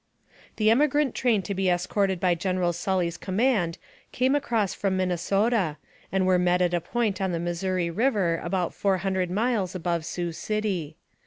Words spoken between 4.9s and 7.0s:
Minnesota, and were met at a